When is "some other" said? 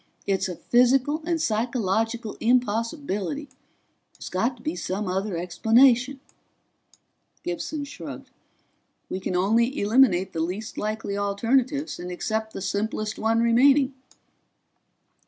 4.75-5.37